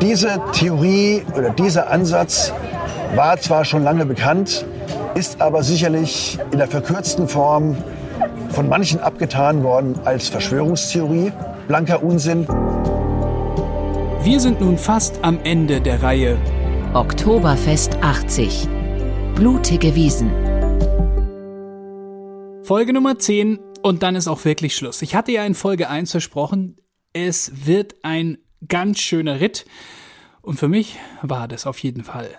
[0.00, 2.54] Diese Theorie oder dieser Ansatz
[3.14, 4.64] war zwar schon lange bekannt,
[5.14, 7.76] ist aber sicherlich in der verkürzten Form
[8.48, 11.32] von manchen abgetan worden als Verschwörungstheorie,
[11.68, 12.46] blanker Unsinn.
[14.22, 16.38] Wir sind nun fast am Ende der Reihe.
[16.94, 18.68] Oktoberfest 80.
[19.34, 20.30] Blutige Wiesen.
[22.62, 25.02] Folge Nummer 10 und dann ist auch wirklich Schluss.
[25.02, 26.76] Ich hatte ja in Folge 1 versprochen,
[27.12, 29.64] es wird ein ganz schöner Ritt.
[30.42, 32.30] Und für mich war das auf jeden Fall.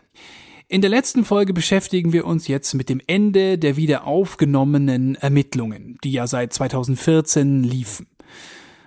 [0.67, 5.97] In der letzten Folge beschäftigen wir uns jetzt mit dem Ende der wieder aufgenommenen Ermittlungen,
[6.03, 8.07] die ja seit 2014 liefen.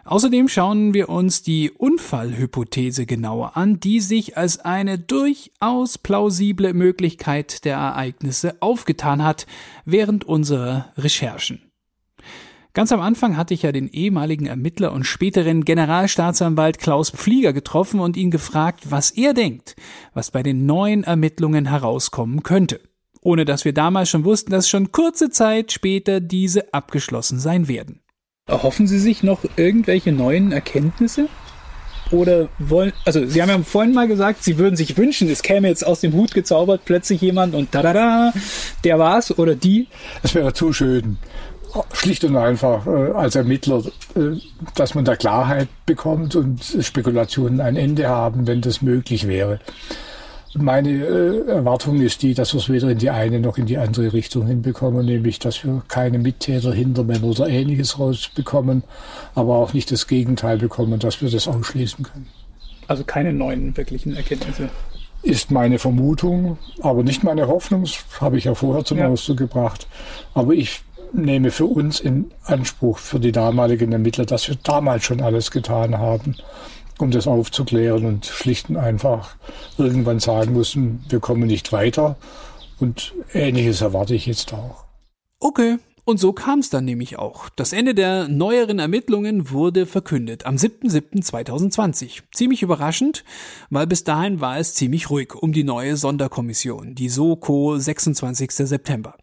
[0.06, 7.64] Außerdem schauen wir uns die Unfallhypothese genauer an, die sich als eine durchaus plausible Möglichkeit
[7.64, 9.46] der Ereignisse aufgetan hat
[9.87, 11.70] während unserer Recherchen.
[12.74, 18.01] Ganz am Anfang hatte ich ja den ehemaligen Ermittler und späteren Generalstaatsanwalt Klaus Pflieger getroffen
[18.01, 19.77] und ihn gefragt, was er denkt,
[20.12, 22.80] was bei den neuen Ermittlungen herauskommen könnte.
[23.21, 28.01] Ohne dass wir damals schon wussten, dass schon kurze Zeit später diese abgeschlossen sein werden.
[28.48, 31.29] Erhoffen Sie sich noch irgendwelche neuen Erkenntnisse?
[32.10, 35.68] Oder wollen, also Sie haben ja vorhin mal gesagt, Sie würden sich wünschen, es käme
[35.68, 38.32] jetzt aus dem Hut gezaubert plötzlich jemand und da da da,
[38.82, 39.87] der war's oder die.
[40.23, 41.18] Es wäre zu schön
[41.92, 43.82] schlicht und einfach äh, als Ermittler,
[44.16, 44.38] äh,
[44.74, 49.60] dass man da Klarheit bekommt und Spekulationen ein Ende haben, wenn das möglich wäre.
[50.56, 53.76] Meine äh, Erwartung ist die, dass wir es weder in die eine noch in die
[53.76, 58.84] andere Richtung hinbekommen, nämlich dass wir keine Mittäter, Hintermänner oder ähnliches rausbekommen,
[59.34, 62.28] aber auch nicht das Gegenteil bekommen, dass wir das ausschließen können.
[62.86, 64.69] Also keine neuen wirklichen Erkenntnisse
[65.25, 69.08] ist meine Vermutung, aber nicht meine Hoffnung, das habe ich ja vorher zum ja.
[69.08, 69.86] Ausdruck gebracht.
[70.34, 70.82] Aber ich
[71.15, 75.98] nehme für uns in Anspruch, für die damaligen Ermittler, dass wir damals schon alles getan
[75.98, 76.37] haben,
[76.98, 79.37] um das aufzuklären und schlicht und einfach
[79.78, 82.16] irgendwann sagen mussten, wir kommen nicht weiter.
[82.81, 84.84] Und ähnliches erwarte ich jetzt auch.
[85.41, 87.48] Okay, und so kam es dann nämlich auch.
[87.48, 92.22] Das Ende der neueren Ermittlungen wurde verkündet am 7.7.2020.
[92.32, 93.25] Ziemlich überraschend,
[93.70, 98.50] weil bis dahin war es ziemlich ruhig um die neue Sonderkommission, die SOKO 26.
[98.50, 99.16] September.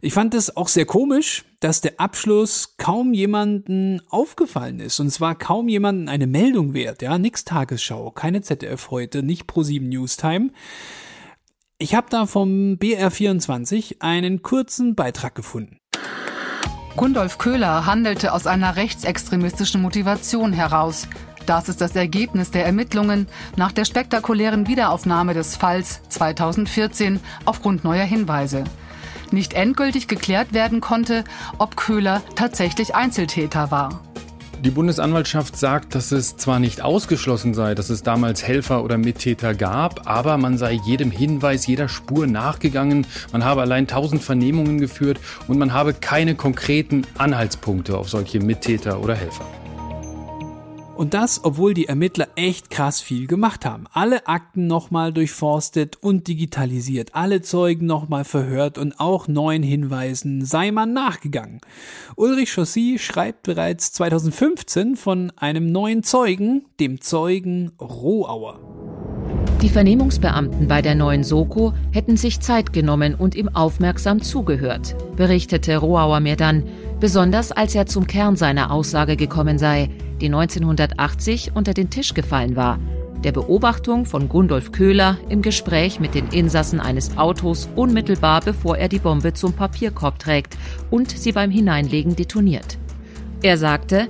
[0.00, 5.00] Ich fand es auch sehr komisch, dass der Abschluss kaum jemanden aufgefallen ist.
[5.00, 7.00] Und zwar kaum jemanden eine Meldung wert.
[7.00, 10.50] Ja, nix Tagesschau, keine ZDF heute, nicht Pro7 Newstime.
[11.78, 15.78] Ich habe da vom BR24 einen kurzen Beitrag gefunden.
[16.98, 21.06] Gundolf Köhler handelte aus einer rechtsextremistischen Motivation heraus.
[21.46, 28.04] Das ist das Ergebnis der Ermittlungen nach der spektakulären Wiederaufnahme des Falls 2014 aufgrund neuer
[28.04, 28.64] Hinweise
[29.30, 31.22] nicht endgültig geklärt werden konnte,
[31.58, 34.00] ob Köhler tatsächlich Einzeltäter war.
[34.64, 39.54] Die Bundesanwaltschaft sagt, dass es zwar nicht ausgeschlossen sei, dass es damals Helfer oder Mittäter
[39.54, 45.20] gab, aber man sei jedem Hinweis, jeder Spur nachgegangen, man habe allein tausend Vernehmungen geführt
[45.46, 49.46] und man habe keine konkreten Anhaltspunkte auf solche Mittäter oder Helfer.
[50.98, 53.84] Und das, obwohl die Ermittler echt krass viel gemacht haben.
[53.92, 60.72] Alle Akten nochmal durchforstet und digitalisiert, alle Zeugen nochmal verhört und auch neuen Hinweisen sei
[60.72, 61.60] man nachgegangen.
[62.16, 69.07] Ulrich Chaussy schreibt bereits 2015 von einem neuen Zeugen, dem Zeugen Rohauer.
[69.62, 75.76] Die Vernehmungsbeamten bei der neuen Soko hätten sich Zeit genommen und ihm aufmerksam zugehört, berichtete
[75.78, 76.62] Rohauer mir dann,
[77.00, 82.54] besonders als er zum Kern seiner Aussage gekommen sei, die 1980 unter den Tisch gefallen
[82.54, 82.78] war,
[83.24, 88.88] der Beobachtung von Gundolf Köhler im Gespräch mit den Insassen eines Autos unmittelbar bevor er
[88.88, 90.56] die Bombe zum Papierkorb trägt
[90.90, 92.78] und sie beim Hineinlegen detoniert.
[93.42, 94.06] Er sagte,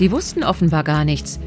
[0.00, 1.38] die wussten offenbar gar nichts.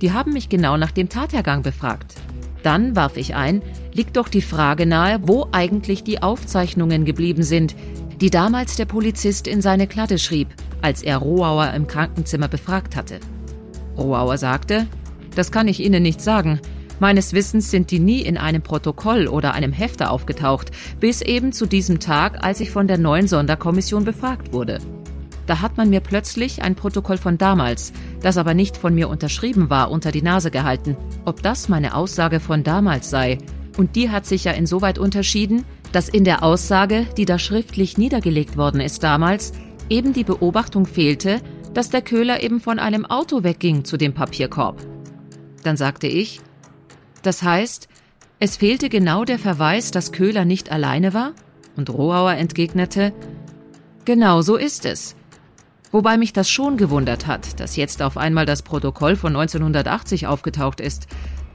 [0.00, 2.14] Die haben mich genau nach dem Tathergang befragt.
[2.62, 3.62] Dann warf ich ein,
[3.92, 7.74] liegt doch die Frage nahe, wo eigentlich die Aufzeichnungen geblieben sind,
[8.20, 10.48] die damals der Polizist in seine Klatte schrieb,
[10.82, 13.20] als er Rohauer im Krankenzimmer befragt hatte.
[13.96, 14.86] Rohauer sagte,
[15.34, 16.60] das kann ich Ihnen nicht sagen.
[16.98, 20.70] Meines Wissens sind die nie in einem Protokoll oder einem Hefter aufgetaucht,
[21.00, 24.80] bis eben zu diesem Tag, als ich von der neuen Sonderkommission befragt wurde.
[25.50, 27.92] Da hat man mir plötzlich ein Protokoll von damals,
[28.22, 30.96] das aber nicht von mir unterschrieben war, unter die Nase gehalten.
[31.24, 33.38] Ob das meine Aussage von damals sei,
[33.76, 38.56] und die hat sich ja insoweit unterschieden, dass in der Aussage, die da schriftlich niedergelegt
[38.56, 39.52] worden ist damals,
[39.88, 41.40] eben die Beobachtung fehlte,
[41.74, 44.80] dass der Köhler eben von einem Auto wegging zu dem Papierkorb.
[45.64, 46.40] Dann sagte ich,
[47.22, 47.88] das heißt,
[48.38, 51.32] es fehlte genau der Verweis, dass Köhler nicht alleine war?
[51.76, 53.12] Und Rohauer entgegnete,
[54.04, 55.16] genau so ist es.
[55.92, 60.80] Wobei mich das schon gewundert hat, dass jetzt auf einmal das Protokoll von 1980 aufgetaucht
[60.80, 61.08] ist.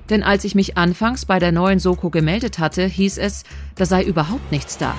[0.09, 3.43] Denn als ich mich anfangs bei der neuen Soko gemeldet hatte, hieß es,
[3.75, 4.93] da sei überhaupt nichts da.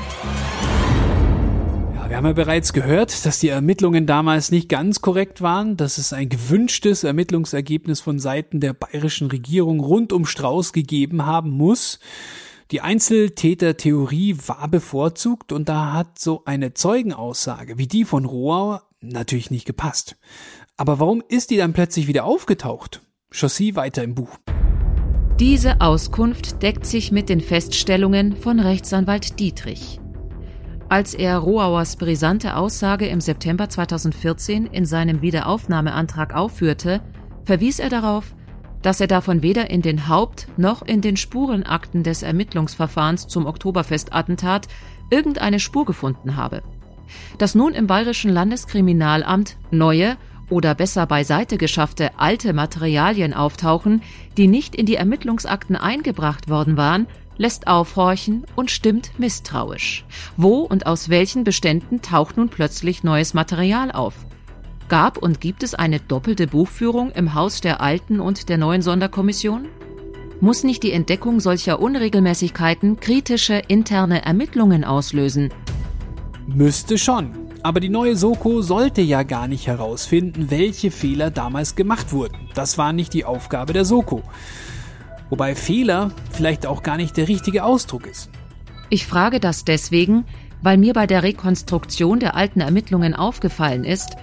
[2.08, 6.12] Wir haben ja bereits gehört, dass die Ermittlungen damals nicht ganz korrekt waren, dass es
[6.12, 11.98] ein gewünschtes Ermittlungsergebnis von Seiten der bayerischen Regierung rund um Strauß gegeben haben muss.
[12.70, 19.50] Die Einzeltätertheorie war bevorzugt und da hat so eine Zeugenaussage wie die von Rohr natürlich
[19.50, 20.16] nicht gepasst.
[20.76, 23.02] Aber warum ist die dann plötzlich wieder aufgetaucht?
[23.30, 24.38] Chaussee weiter im Buch.
[25.38, 30.00] Diese Auskunft deckt sich mit den Feststellungen von Rechtsanwalt Dietrich.
[30.88, 37.02] Als er Rohauers brisante Aussage im September 2014 in seinem Wiederaufnahmeantrag aufführte,
[37.44, 38.34] verwies er darauf,
[38.82, 44.68] dass er davon weder in den Haupt- noch in den Spurenakten des Ermittlungsverfahrens zum Oktoberfestattentat
[45.10, 46.62] irgendeine Spur gefunden habe.
[47.38, 50.16] Dass nun im Bayerischen Landeskriminalamt neue
[50.48, 54.02] oder besser beiseite geschaffte alte Materialien auftauchen,
[54.36, 57.06] die nicht in die Ermittlungsakten eingebracht worden waren,
[57.38, 60.04] lässt aufhorchen und stimmt misstrauisch.
[60.36, 64.14] Wo und aus welchen Beständen taucht nun plötzlich neues Material auf?
[64.88, 69.66] Gab und gibt es eine doppelte Buchführung im Haus der alten und der neuen Sonderkommission?
[70.40, 75.50] Muss nicht die Entdeckung solcher Unregelmäßigkeiten kritische interne Ermittlungen auslösen?
[76.46, 77.30] Müsste schon.
[77.62, 82.36] Aber die neue Soko sollte ja gar nicht herausfinden, welche Fehler damals gemacht wurden.
[82.54, 84.22] Das war nicht die Aufgabe der Soko.
[85.28, 88.30] Wobei Fehler vielleicht auch gar nicht der richtige Ausdruck ist.
[88.90, 90.24] Ich frage das deswegen,
[90.62, 94.16] weil mir bei der Rekonstruktion der alten Ermittlungen aufgefallen ist,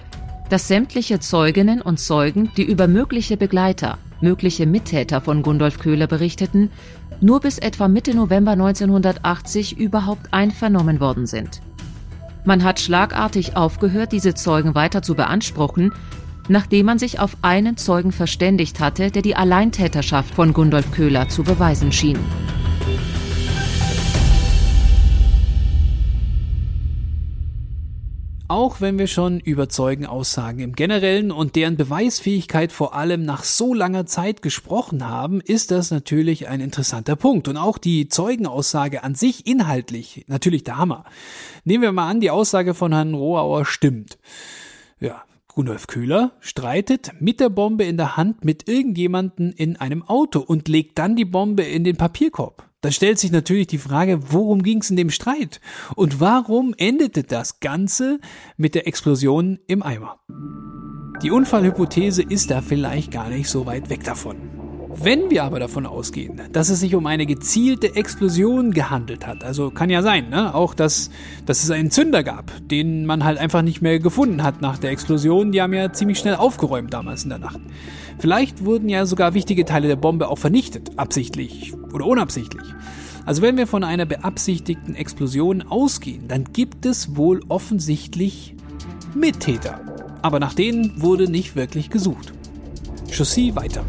[0.48, 6.70] dass sämtliche Zeuginnen und Zeugen, die über mögliche Begleiter, mögliche Mittäter von Gundolf Köhler berichteten,
[7.20, 11.60] nur bis etwa Mitte November 1980 überhaupt einvernommen worden sind.
[12.44, 15.92] Man hat schlagartig aufgehört, diese Zeugen weiter zu beanspruchen,
[16.48, 21.42] nachdem man sich auf einen Zeugen verständigt hatte, der die Alleintäterschaft von Gundolf Köhler zu
[21.42, 22.18] beweisen schien.
[28.46, 33.72] Auch wenn wir schon über Zeugenaussagen im Generellen und deren Beweisfähigkeit vor allem nach so
[33.72, 37.48] langer Zeit gesprochen haben, ist das natürlich ein interessanter Punkt.
[37.48, 41.04] Und auch die Zeugenaussage an sich inhaltlich natürlich der Hammer.
[41.64, 44.18] Nehmen wir mal an, die Aussage von Herrn Rohauer stimmt.
[45.00, 45.22] Ja,
[45.56, 50.68] Rudolf Köhler streitet mit der Bombe in der Hand mit irgendjemanden in einem Auto und
[50.68, 52.68] legt dann die Bombe in den Papierkorb.
[52.84, 55.62] Da stellt sich natürlich die Frage, worum ging es in dem Streit?
[55.96, 58.20] Und warum endete das Ganze
[58.58, 60.20] mit der Explosion im Eimer?
[61.22, 64.63] Die Unfallhypothese ist da vielleicht gar nicht so weit weg davon.
[65.02, 69.70] Wenn wir aber davon ausgehen, dass es sich um eine gezielte Explosion gehandelt hat, also
[69.70, 70.54] kann ja sein, ne?
[70.54, 71.10] auch dass,
[71.46, 74.90] dass es einen Zünder gab, den man halt einfach nicht mehr gefunden hat nach der
[74.90, 77.60] Explosion, die haben ja ziemlich schnell aufgeräumt damals in der Nacht.
[78.18, 82.64] Vielleicht wurden ja sogar wichtige Teile der Bombe auch vernichtet, absichtlich oder unabsichtlich.
[83.26, 88.54] Also wenn wir von einer beabsichtigten Explosion ausgehen, dann gibt es wohl offensichtlich
[89.14, 89.80] Mittäter.
[90.22, 92.32] Aber nach denen wurde nicht wirklich gesucht.
[93.10, 93.84] Chaussee weiter.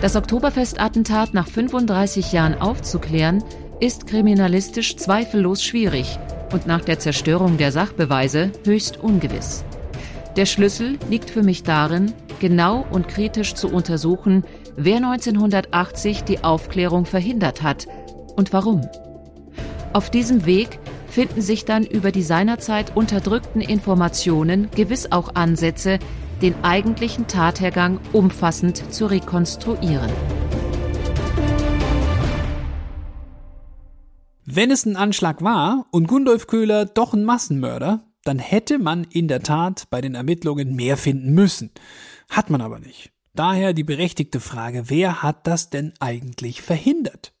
[0.00, 3.44] Das Oktoberfestattentat nach 35 Jahren aufzuklären,
[3.80, 6.18] ist kriminalistisch zweifellos schwierig
[6.52, 9.64] und nach der Zerstörung der Sachbeweise höchst ungewiss.
[10.36, 14.44] Der Schlüssel liegt für mich darin, genau und kritisch zu untersuchen,
[14.76, 17.86] wer 1980 die Aufklärung verhindert hat
[18.36, 18.82] und warum.
[19.92, 20.78] Auf diesem Weg
[21.08, 25.98] finden sich dann über die seinerzeit unterdrückten Informationen gewiss auch Ansätze,
[26.42, 30.10] den eigentlichen Tathergang umfassend zu rekonstruieren.
[34.44, 39.28] Wenn es ein Anschlag war und Gundolf Köhler doch ein Massenmörder, dann hätte man in
[39.28, 41.70] der Tat bei den Ermittlungen mehr finden müssen.
[42.28, 43.12] Hat man aber nicht.
[43.34, 47.32] Daher die berechtigte Frage, wer hat das denn eigentlich verhindert?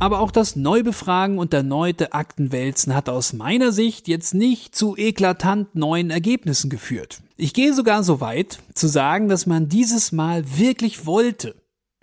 [0.00, 5.74] Aber auch das Neubefragen und erneute Aktenwälzen hat aus meiner Sicht jetzt nicht zu eklatant
[5.74, 7.20] neuen Ergebnissen geführt.
[7.36, 11.54] Ich gehe sogar so weit zu sagen, dass man dieses Mal wirklich wollte,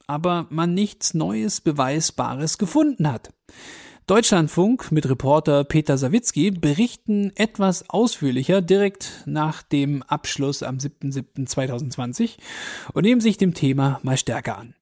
[0.05, 3.31] aber man nichts Neues, Beweisbares gefunden hat.
[4.05, 12.37] Deutschlandfunk mit Reporter Peter Sawicki berichten etwas ausführlicher direkt nach dem Abschluss am 7.7.2020
[12.93, 14.75] und nehmen sich dem Thema mal stärker an.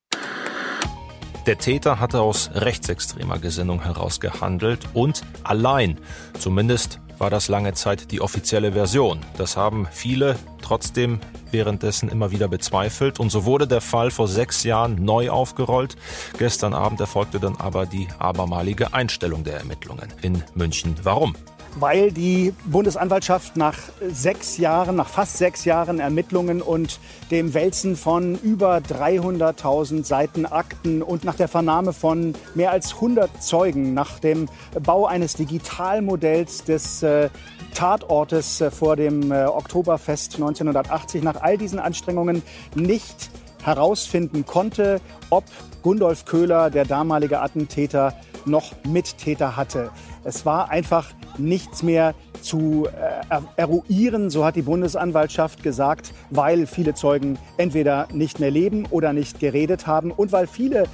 [1.46, 6.00] Der Täter hatte aus rechtsextremer Gesinnung heraus gehandelt und allein.
[6.40, 9.20] Zumindest war das lange Zeit die offizielle Version.
[9.38, 11.20] Das haben viele trotzdem
[11.52, 15.96] währenddessen immer wieder bezweifelt und so wurde der Fall vor sechs Jahren neu aufgerollt.
[16.40, 20.96] Gestern Abend erfolgte dann aber die abermalige Einstellung der Ermittlungen in München.
[21.04, 21.36] Warum?
[21.75, 23.77] Weil die Bundesanwaltschaft nach
[24.10, 27.00] sechs Jahren, nach fast sechs Jahren Ermittlungen und
[27.32, 33.44] dem Wälzen von über 300.000 Seiten Akten und nach der Vernahme von mehr als 100
[33.44, 34.48] Zeugen, nach dem
[34.82, 37.29] Bau eines Digitalmodells des äh,
[37.74, 42.41] Tatortes äh, vor dem äh, Oktoberfest 1980, nach all diesen Anstrengungen
[42.74, 43.29] nicht
[43.63, 45.44] herausfinden konnte, ob
[45.82, 48.13] Gundolf Köhler, der damalige Attentäter,
[48.46, 49.89] noch Mittäter hatte.
[50.25, 56.96] Es war einfach nichts mehr zu äh, eruieren, so hat die Bundesanwaltschaft gesagt, weil viele
[56.96, 60.86] Zeugen entweder nicht mehr leben oder nicht geredet haben und weil viele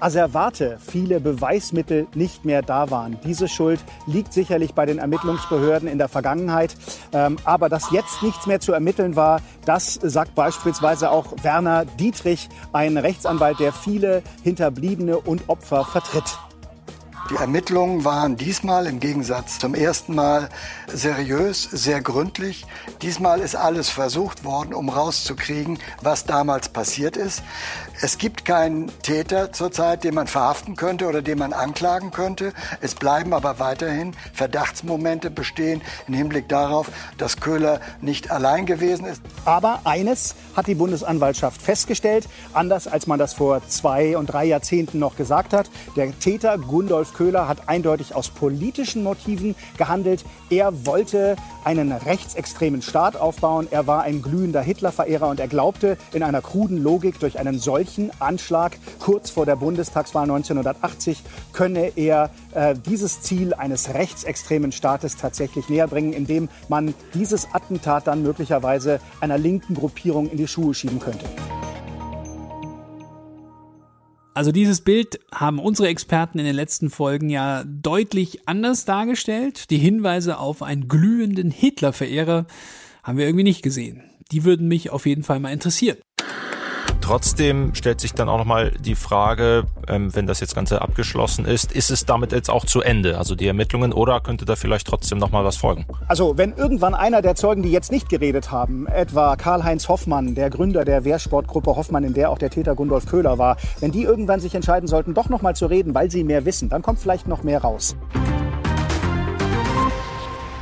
[0.00, 3.18] Asservate, viele Beweismittel nicht mehr da waren.
[3.24, 6.76] Diese Schuld liegt sicherlich bei den Ermittlungsbehörden in der Vergangenheit.
[7.12, 12.48] Ähm, aber dass jetzt nichts mehr zu ermitteln war, das sagt beispielsweise auch Werner Dietrich,
[12.72, 16.38] ein Rechtsanwalt, der viele Hinterbliebene und Opfer vertritt.
[17.30, 20.48] Die Ermittlungen waren diesmal im Gegensatz zum ersten Mal
[20.86, 22.64] seriös, sehr gründlich.
[23.02, 27.42] Diesmal ist alles versucht worden, um rauszukriegen, was damals passiert ist.
[28.00, 32.54] Es gibt keinen Täter zurzeit, den man verhaften könnte oder den man anklagen könnte.
[32.80, 39.20] Es bleiben aber weiterhin Verdachtsmomente bestehen im Hinblick darauf, dass Köhler nicht allein gewesen ist.
[39.44, 44.98] Aber eines hat die Bundesanwaltschaft festgestellt, anders als man das vor zwei und drei Jahrzehnten
[44.98, 45.68] noch gesagt hat.
[45.94, 50.24] Der Täter Gundolf Köhler hat eindeutig aus politischen Motiven gehandelt.
[50.50, 51.34] Er wollte
[51.64, 53.66] einen rechtsextremen Staat aufbauen.
[53.72, 58.12] Er war ein glühender Hitlerverehrer und er glaubte in einer kruden Logik durch einen solchen
[58.20, 65.68] Anschlag kurz vor der Bundestagswahl 1980 könne er äh, dieses Ziel eines rechtsextremen Staates tatsächlich
[65.68, 71.00] näher bringen, indem man dieses Attentat dann möglicherweise einer linken Gruppierung in die Schuhe schieben
[71.00, 71.24] könnte.
[74.38, 79.68] Also dieses Bild haben unsere Experten in den letzten Folgen ja deutlich anders dargestellt.
[79.70, 82.46] Die Hinweise auf einen glühenden Hitlerverehrer
[83.02, 84.04] haben wir irgendwie nicht gesehen.
[84.30, 85.98] Die würden mich auf jeden Fall mal interessieren.
[87.08, 91.72] Trotzdem stellt sich dann auch nochmal die Frage, ähm, wenn das jetzt Ganze abgeschlossen ist,
[91.72, 95.16] ist es damit jetzt auch zu Ende, also die Ermittlungen, oder könnte da vielleicht trotzdem
[95.16, 95.86] nochmal was folgen?
[96.06, 100.50] Also wenn irgendwann einer der Zeugen, die jetzt nicht geredet haben, etwa Karl-Heinz Hoffmann, der
[100.50, 104.40] Gründer der Wehrsportgruppe Hoffmann, in der auch der Täter Gundolf Köhler war, wenn die irgendwann
[104.40, 107.42] sich entscheiden sollten, doch nochmal zu reden, weil sie mehr wissen, dann kommt vielleicht noch
[107.42, 107.96] mehr raus.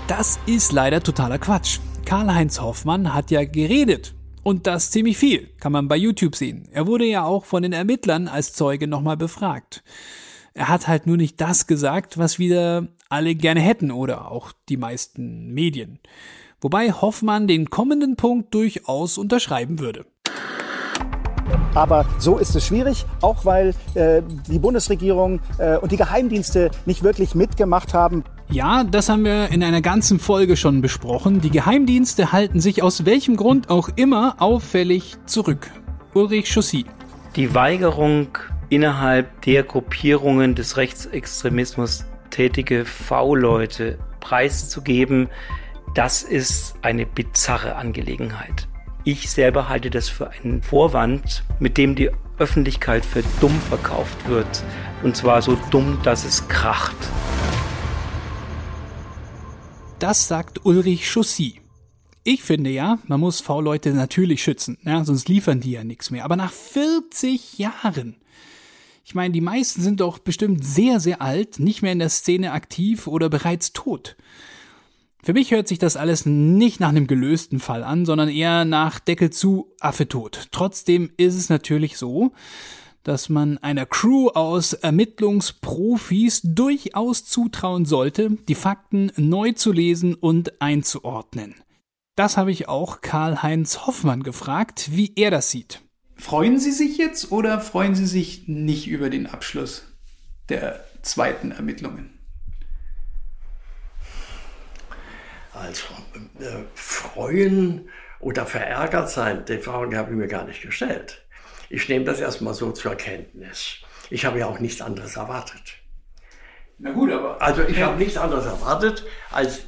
[0.06, 1.80] Das ist leider totaler Quatsch.
[2.04, 4.15] Karl-Heinz Hoffmann hat ja geredet.
[4.46, 6.68] Und das ziemlich viel, kann man bei YouTube sehen.
[6.70, 9.82] Er wurde ja auch von den Ermittlern als Zeuge nochmal befragt.
[10.54, 14.76] Er hat halt nur nicht das gesagt, was wieder alle gerne hätten oder auch die
[14.76, 15.98] meisten Medien.
[16.60, 20.06] Wobei Hoffmann den kommenden Punkt durchaus unterschreiben würde.
[21.74, 27.02] Aber so ist es schwierig, auch weil äh, die Bundesregierung äh, und die Geheimdienste nicht
[27.02, 28.22] wirklich mitgemacht haben.
[28.48, 31.40] Ja, das haben wir in einer ganzen Folge schon besprochen.
[31.40, 35.70] Die Geheimdienste halten sich aus welchem Grund auch immer auffällig zurück.
[36.14, 36.86] Ulrich Chaussy.
[37.34, 38.28] Die Weigerung
[38.68, 45.28] innerhalb der Gruppierungen des Rechtsextremismus tätige V-Leute preiszugeben,
[45.94, 48.68] das ist eine bizarre Angelegenheit.
[49.04, 54.62] Ich selber halte das für einen Vorwand, mit dem die Öffentlichkeit für dumm verkauft wird.
[55.02, 56.96] Und zwar so dumm, dass es kracht.
[59.98, 61.60] Das sagt Ulrich Chaussy.
[62.22, 66.26] Ich finde ja, man muss V-Leute natürlich schützen, ja, sonst liefern die ja nichts mehr.
[66.26, 68.16] Aber nach 40 Jahren,
[69.06, 72.52] ich meine, die meisten sind doch bestimmt sehr, sehr alt, nicht mehr in der Szene
[72.52, 74.16] aktiv oder bereits tot.
[75.22, 79.00] Für mich hört sich das alles nicht nach einem gelösten Fall an, sondern eher nach
[79.00, 80.48] Deckel zu, Affe tot.
[80.50, 82.32] Trotzdem ist es natürlich so,
[83.06, 90.60] dass man einer Crew aus Ermittlungsprofis durchaus zutrauen sollte, die Fakten neu zu lesen und
[90.60, 91.54] einzuordnen.
[92.16, 95.82] Das habe ich auch Karl-Heinz Hoffmann gefragt, wie er das sieht.
[96.16, 99.84] Freuen Sie sich jetzt oder freuen Sie sich nicht über den Abschluss
[100.48, 102.18] der zweiten Ermittlungen?
[105.52, 105.84] Also,
[106.40, 111.25] äh, freuen oder verärgert sein, die Frage habe ich mir gar nicht gestellt.
[111.68, 113.78] Ich nehme das erstmal so zur Kenntnis.
[114.10, 115.78] Ich habe ja auch nichts anderes erwartet.
[116.78, 117.40] Na gut, aber.
[117.40, 117.86] Also ich ja.
[117.86, 119.62] habe nichts anderes erwartet als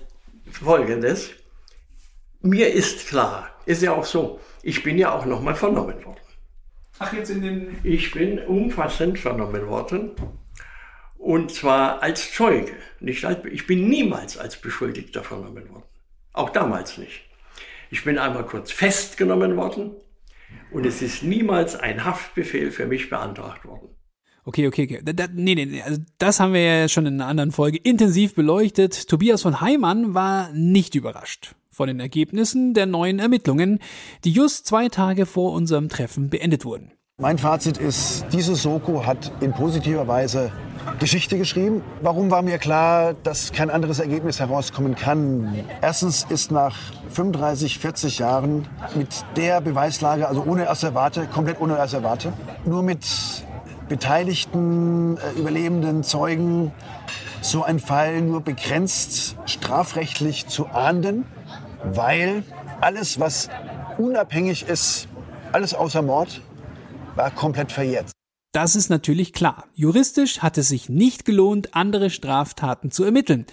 [0.51, 1.31] Folgendes.
[2.41, 6.21] Mir ist klar, ist ja auch so, ich bin ja auch nochmal vernommen worden.
[7.01, 7.79] Ach, jetzt in den.
[7.83, 10.13] Ich bin umfassend vernommen worden.
[11.17, 12.77] Und zwar als Zeuge.
[13.01, 15.85] Nicht als, ich bin niemals als Beschuldigter vernommen worden.
[16.33, 17.23] Auch damals nicht.
[17.91, 19.97] Ich bin einmal kurz festgenommen worden
[20.71, 23.89] und es ist niemals ein Haftbefehl für mich beantragt worden.
[24.45, 25.01] Okay, okay, okay.
[25.05, 28.35] Da, da, nee, nee, also das haben wir ja schon in einer anderen Folge intensiv
[28.35, 29.09] beleuchtet.
[29.09, 33.79] Tobias von Heimann war nicht überrascht von den Ergebnissen der neuen Ermittlungen,
[34.25, 36.93] die just zwei Tage vor unserem Treffen beendet wurden.
[37.19, 40.53] Mein Fazit ist, diese Soko hat in positiver Weise
[40.99, 41.83] Geschichte geschrieben.
[42.03, 45.65] Warum war mir klar, dass kein anderes Ergebnis herauskommen kann?
[45.81, 46.77] Erstens ist nach
[47.11, 52.33] 35, 40 Jahren mit der Beweislage, also ohne Asservate, komplett ohne Asservate,
[52.65, 53.07] nur mit
[53.89, 56.73] beteiligten äh, überlebenden Zeugen
[57.41, 61.25] so ein Fall nur begrenzt strafrechtlich zu ahnden,
[61.85, 62.43] weil
[62.81, 63.49] alles, was
[63.97, 65.09] unabhängig ist,
[65.53, 66.43] alles außer Mord,
[67.15, 68.18] war komplett verjährt.
[68.53, 69.65] Das ist natürlich klar.
[69.75, 73.47] Juristisch hat es sich nicht gelohnt, andere Straftaten zu ermitteln.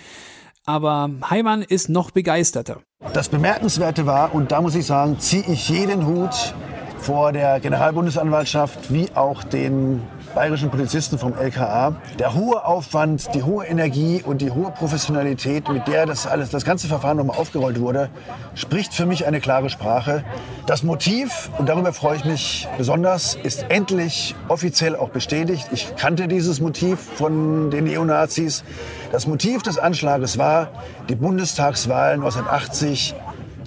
[0.65, 2.81] Aber Heimann ist noch begeisterter.
[3.13, 6.55] Das Bemerkenswerte war, und da muss ich sagen, ziehe ich jeden Hut
[6.97, 10.01] vor der Generalbundesanwaltschaft wie auch den
[10.35, 11.95] bayerischen Polizisten vom LKA.
[12.19, 16.65] Der hohe Aufwand, die hohe Energie und die hohe Professionalität, mit der das alles, das
[16.65, 18.09] ganze Verfahren nochmal aufgerollt wurde,
[18.53, 20.25] spricht für mich eine klare Sprache.
[20.65, 25.69] Das Motiv, und darüber freue ich mich besonders, ist endlich offiziell auch bestätigt.
[25.71, 28.65] Ich kannte dieses Motiv von den Neonazis.
[29.13, 30.67] Das Motiv des Anschlages war,
[31.07, 33.15] die Bundestagswahlen 1980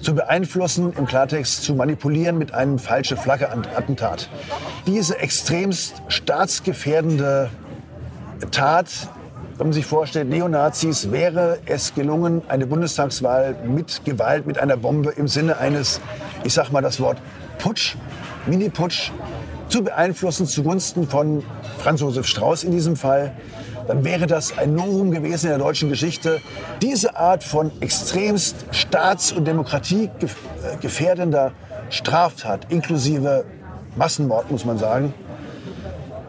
[0.01, 4.29] zu beeinflussen, im Klartext zu manipulieren mit einem falsche Flagge-Attentat.
[4.87, 7.49] Diese extremst staatsgefährdende
[8.51, 8.87] Tat,
[9.57, 15.11] wenn man sich vorstellt, Neonazis, wäre es gelungen, eine Bundestagswahl mit Gewalt, mit einer Bombe
[15.11, 15.99] im Sinne eines,
[16.43, 17.17] ich sag mal das Wort
[17.57, 17.95] Putsch,
[18.47, 19.11] Mini-Putsch,
[19.67, 21.43] zu beeinflussen zugunsten von
[21.77, 23.33] Franz Josef Strauß in diesem Fall,
[23.89, 26.41] dann wäre das ein Novum gewesen in der deutschen Geschichte.
[26.79, 31.53] Diese Art von extremst staats- und demokratiegefährdender
[31.89, 33.45] Straftat, inklusive
[33.95, 35.11] Massenmord, muss man sagen,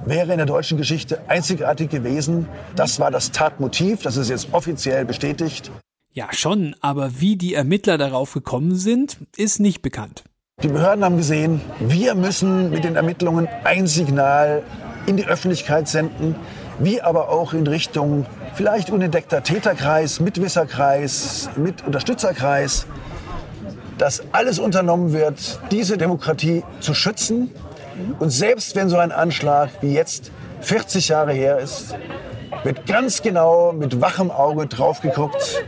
[0.07, 2.49] wäre in der deutschen Geschichte einzigartig gewesen.
[2.76, 5.71] Das war das Tatmotiv, das ist jetzt offiziell bestätigt.
[6.14, 10.25] Ja, schon, aber wie die Ermittler darauf gekommen sind, ist nicht bekannt.
[10.62, 14.63] Die Behörden haben gesehen, wir müssen mit den Ermittlungen ein Signal
[15.04, 16.37] in die Öffentlichkeit senden
[16.80, 22.86] wie aber auch in Richtung vielleicht unentdeckter Täterkreis, Mitwisserkreis, Mitunterstützerkreis,
[23.99, 27.50] dass alles unternommen wird, diese Demokratie zu schützen.
[28.19, 31.95] Und selbst wenn so ein Anschlag wie jetzt 40 Jahre her ist,
[32.64, 35.62] wird ganz genau mit wachem Auge drauf geguckt.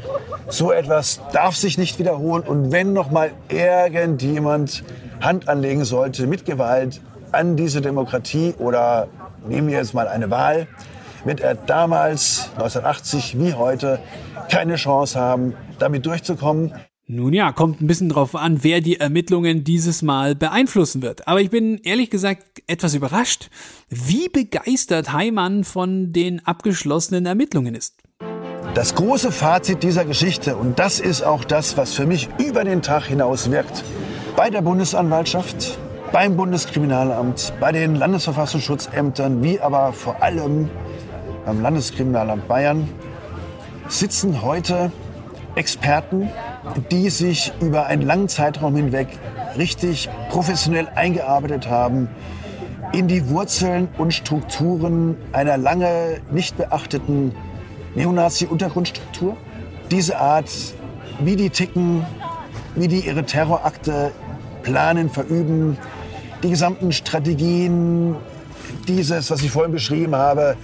[0.48, 2.42] So etwas darf sich nicht wiederholen.
[2.42, 4.83] Und wenn noch mal irgendjemand
[5.20, 7.01] Hand anlegen sollte mit Gewalt
[7.33, 9.09] an diese Demokratie oder
[9.46, 10.66] nehmen wir jetzt mal eine Wahl,
[11.25, 13.99] wird er damals, 1980 wie heute,
[14.51, 16.73] keine Chance haben, damit durchzukommen.
[17.07, 21.27] Nun ja, kommt ein bisschen drauf an, wer die Ermittlungen dieses Mal beeinflussen wird.
[21.29, 23.51] Aber ich bin ehrlich gesagt etwas überrascht,
[23.91, 27.97] wie begeistert Heimann von den abgeschlossenen Ermittlungen ist.
[28.75, 32.81] Das große Fazit dieser Geschichte, und das ist auch das, was für mich über den
[32.81, 33.85] Tag hinaus wirkt,
[34.35, 35.79] bei der Bundesanwaltschaft,
[36.13, 40.71] beim Bundeskriminalamt, bei den Landesverfassungsschutzämtern, wie aber vor allem
[41.44, 42.88] beim Landeskriminalamt Bayern
[43.88, 44.92] sitzen heute
[45.55, 46.31] Experten,
[46.90, 49.09] die sich über einen langen Zeitraum hinweg
[49.57, 52.09] richtig professionell eingearbeitet haben
[52.92, 57.35] in die Wurzeln und Strukturen einer lange nicht beachteten
[57.94, 59.37] Neonazi-Untergrundstruktur.
[59.90, 60.50] Diese Art,
[61.20, 62.07] wie die ticken,
[62.74, 64.12] wie die ihre Terrorakte
[64.62, 65.76] planen, verüben,
[66.42, 68.16] die gesamten Strategien,
[68.88, 70.57] dieses, was ich vorhin beschrieben habe,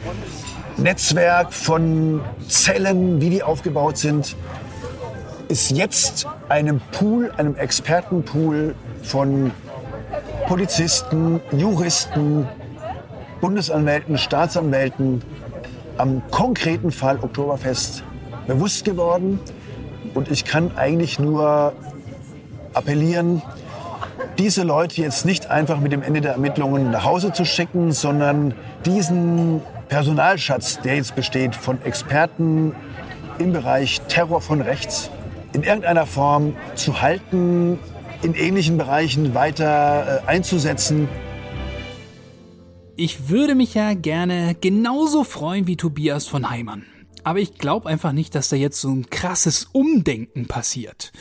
[0.79, 4.37] Netzwerk von Zellen, wie die aufgebaut sind,
[5.49, 9.51] ist jetzt einem Pool, einem Expertenpool von
[10.47, 12.47] Polizisten, Juristen,
[13.41, 15.23] Bundesanwälten, Staatsanwälten
[15.97, 18.05] am konkreten Fall Oktoberfest
[18.47, 19.41] bewusst geworden.
[20.15, 21.73] Und ich kann eigentlich nur
[22.73, 23.43] appellieren,
[24.39, 28.55] diese Leute jetzt nicht einfach mit dem Ende der Ermittlungen nach Hause zu schicken, sondern
[28.87, 32.75] diesen Personalschatz, der jetzt besteht von Experten
[33.39, 35.11] im Bereich Terror von rechts,
[35.53, 37.79] in irgendeiner Form zu halten,
[38.23, 41.09] in ähnlichen Bereichen weiter äh, einzusetzen.
[42.97, 46.85] Ich würde mich ja gerne genauso freuen wie Tobias von Heimann.
[47.25, 51.13] Aber ich glaube einfach nicht, dass da jetzt so ein krasses Umdenken passiert.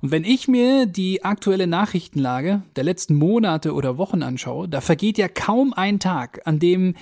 [0.00, 5.18] Und wenn ich mir die aktuelle Nachrichtenlage der letzten Monate oder Wochen anschaue, da vergeht
[5.18, 6.94] ja kaum ein Tag, an dem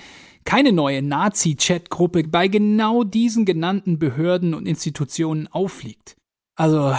[0.49, 6.15] keine neue Nazi-Chat-Gruppe bei genau diesen genannten Behörden und Institutionen auffliegt.
[6.55, 6.95] Also,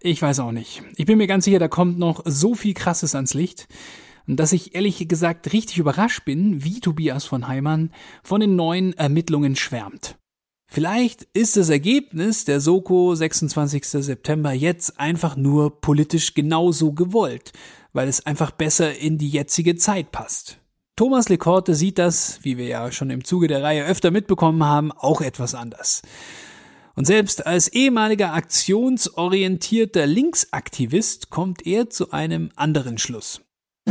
[0.00, 0.82] ich weiß auch nicht.
[0.96, 3.68] Ich bin mir ganz sicher, da kommt noch so viel Krasses ans Licht.
[4.26, 7.92] dass ich ehrlich gesagt richtig überrascht bin, wie Tobias von Heimann
[8.24, 10.18] von den neuen Ermittlungen schwärmt.
[10.66, 13.84] Vielleicht ist das Ergebnis der Soko 26.
[13.84, 17.52] September jetzt einfach nur politisch genauso gewollt,
[17.92, 20.59] weil es einfach besser in die jetzige Zeit passt.
[21.00, 24.92] Thomas Lecorte sieht das, wie wir ja schon im Zuge der Reihe öfter mitbekommen haben,
[24.92, 26.02] auch etwas anders.
[26.94, 33.40] Und selbst als ehemaliger aktionsorientierter Linksaktivist kommt er zu einem anderen Schluss.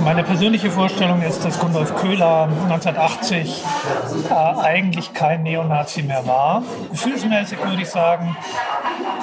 [0.03, 3.63] Meine persönliche Vorstellung ist, dass Gundolf Köhler 1980
[4.29, 6.63] äh, eigentlich kein Neonazi mehr war.
[6.91, 8.35] Gefühlsmäßig würde ich sagen,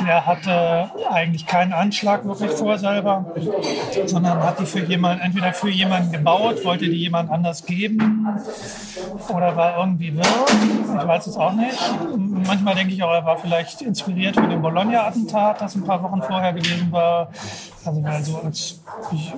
[0.06, 3.24] er hatte eigentlich keinen Anschlag wirklich vor selber,
[4.04, 8.28] sondern hat die für jemanden, entweder für jemanden gebaut, wollte die jemand anders geben
[9.28, 10.24] oder war irgendwie wirr.
[10.24, 11.78] Ich weiß es auch nicht.
[12.46, 16.22] Manchmal denke ich auch, er war vielleicht inspiriert von dem Bologna-Attentat, das ein paar Wochen
[16.22, 17.28] vorher gewesen war.
[17.84, 18.80] Also, also als,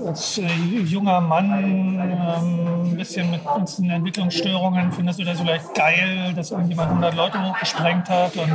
[0.07, 6.33] als äh, junger Mann ähm, ein bisschen mit ganzen Entwicklungsstörungen findest du das vielleicht geil,
[6.35, 8.51] dass irgendjemand 100 Leute hochgesprengt hat und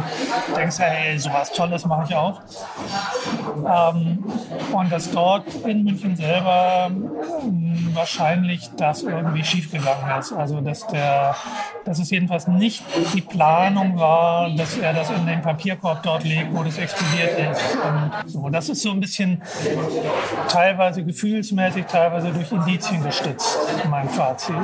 [0.56, 2.42] denkst, hey, sowas Tolles mache ich auch.
[3.56, 4.24] Ähm,
[4.72, 10.34] und dass dort in München selber ähm, wahrscheinlich das irgendwie schiefgegangen ist.
[10.34, 11.36] Also dass der,
[11.86, 16.54] dass es jedenfalls nicht die Planung war, dass er das in den Papierkorb dort legt,
[16.54, 17.78] wo das explodiert ist.
[17.78, 19.42] Und so, das ist so ein bisschen
[20.50, 24.56] teilweise gefühlsmäßig, teilweise durch Indizien gestützt, mein Fazit.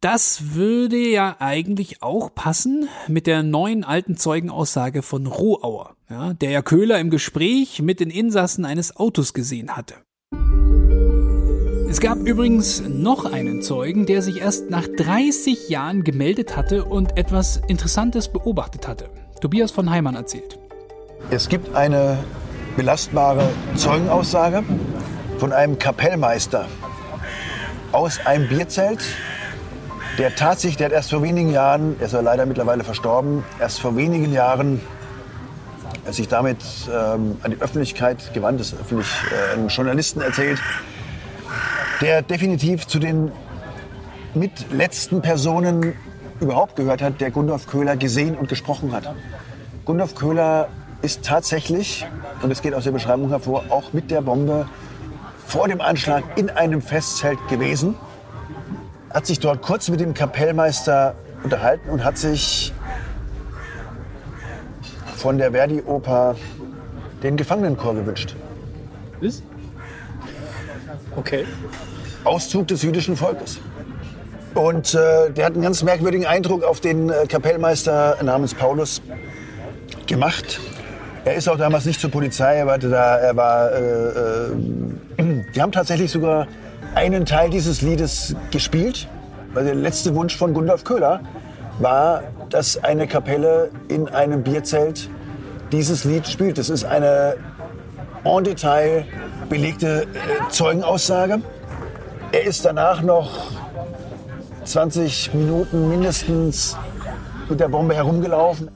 [0.00, 6.50] Das würde ja eigentlich auch passen mit der neuen alten Zeugenaussage von Rohauer, ja, der
[6.50, 9.94] ja Köhler im Gespräch mit den Insassen eines Autos gesehen hatte.
[11.88, 17.16] Es gab übrigens noch einen Zeugen, der sich erst nach 30 Jahren gemeldet hatte und
[17.16, 19.08] etwas Interessantes beobachtet hatte.
[19.40, 20.58] Tobias von Heimann erzählt.
[21.30, 22.18] Es gibt eine
[22.76, 24.64] belastbare Zeugenaussage
[25.38, 26.66] von einem Kapellmeister
[27.92, 29.04] aus einem Bierzelt.
[30.18, 33.80] Der tatsächlich, der hat erst vor wenigen Jahren, er ist ja leider mittlerweile verstorben, erst
[33.80, 34.80] vor wenigen Jahren
[36.10, 40.60] sich damit ähm, an die Öffentlichkeit gewandt ist, öffentlich äh, einem Journalisten erzählt,
[42.00, 43.32] der definitiv zu den
[44.34, 45.94] mit letzten Personen
[46.40, 49.14] überhaupt gehört hat, der Gundolf Köhler gesehen und gesprochen hat.
[49.84, 50.68] Gundolf Köhler
[51.02, 52.06] ist tatsächlich,
[52.42, 54.68] und es geht aus der Beschreibung hervor, auch mit der Bombe
[55.46, 57.94] vor dem Anschlag in einem Festzelt gewesen,
[59.10, 62.72] hat sich dort kurz mit dem Kapellmeister unterhalten und hat sich
[65.16, 66.36] von der Verdi-Oper
[67.22, 68.36] den Gefangenenchor gewünscht.
[69.20, 69.42] Ist?
[71.16, 71.46] Okay.
[72.26, 73.58] Auszug des jüdischen Volkes.
[74.54, 79.02] Und äh, der hat einen ganz merkwürdigen Eindruck auf den äh, Kapellmeister namens Paulus
[80.06, 80.60] gemacht.
[81.24, 85.60] Er ist auch damals nicht zur Polizei, er war, da, er war äh, äh, die
[85.60, 86.46] haben tatsächlich sogar
[86.94, 89.08] einen Teil dieses Liedes gespielt,
[89.52, 91.20] weil der letzte Wunsch von Gundolf Köhler
[91.78, 95.10] war, dass eine Kapelle in einem Bierzelt
[95.72, 96.58] dieses Lied spielt.
[96.58, 97.36] Das ist eine
[98.24, 99.04] en Detail
[99.48, 101.40] belegte äh, Zeugenaussage.
[102.36, 103.50] Er ist danach noch
[104.62, 106.76] 20 Minuten mindestens
[107.48, 108.70] mit der Bombe herumgelaufen.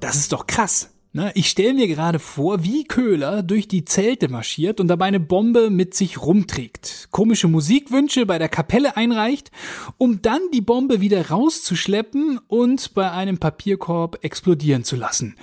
[0.00, 0.90] Das ist doch krass.
[1.14, 1.32] Ne?
[1.34, 5.70] Ich stelle mir gerade vor, wie Köhler durch die Zelte marschiert und dabei eine Bombe
[5.70, 9.50] mit sich rumträgt, komische Musikwünsche bei der Kapelle einreicht,
[9.96, 15.34] um dann die Bombe wieder rauszuschleppen und bei einem Papierkorb explodieren zu lassen.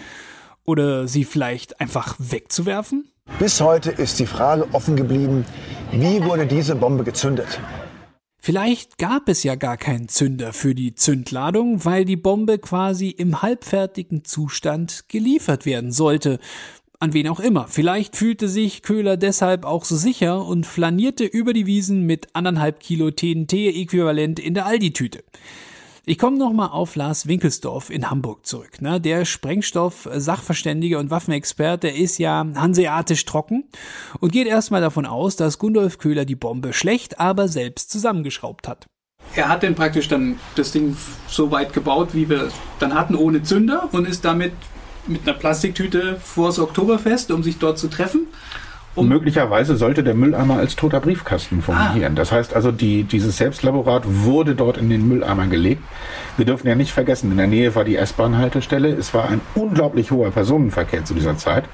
[0.65, 3.09] Oder sie vielleicht einfach wegzuwerfen?
[3.39, 5.45] Bis heute ist die Frage offen geblieben,
[5.91, 7.59] wie wurde diese Bombe gezündet?
[8.39, 13.41] Vielleicht gab es ja gar keinen Zünder für die Zündladung, weil die Bombe quasi im
[13.41, 16.39] halbfertigen Zustand geliefert werden sollte.
[16.99, 17.67] An wen auch immer.
[17.67, 22.79] Vielleicht fühlte sich Köhler deshalb auch so sicher und flanierte über die Wiesen mit anderthalb
[22.79, 25.23] Kilo TNT-Äquivalent in der Aldi-Tüte.
[26.09, 28.81] Ich komme nochmal auf Lars Winkelsdorf in Hamburg zurück.
[28.81, 29.01] Ne?
[29.01, 33.65] Der Sprengstoff-Sachverständige und Waffenexperte ist ja hanseatisch trocken
[34.21, 38.87] und geht erstmal davon aus, dass Gundolf Köhler die Bombe schlecht, aber selbst zusammengeschraubt hat.
[39.35, 40.95] Er hat denn praktisch dann das Ding
[41.27, 44.53] so weit gebaut, wie wir es dann hatten, ohne Zünder und ist damit
[45.07, 48.27] mit einer Plastiktüte vors Oktoberfest, um sich dort zu treffen.
[48.97, 52.13] Und möglicherweise sollte der Mülleimer als toter Briefkasten fungieren.
[52.13, 52.15] Ah.
[52.15, 55.83] Das heißt also, die, dieses Selbstlaborat wurde dort in den Mülleimer gelegt.
[56.35, 58.89] Wir dürfen ja nicht vergessen, in der Nähe war die S-Bahn-Haltestelle.
[58.89, 61.65] Es war ein unglaublich hoher Personenverkehr zu dieser Zeit.